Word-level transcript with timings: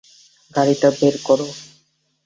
গাড়িটা 0.55 0.89
বের 0.99 1.15
করো। 1.27 1.47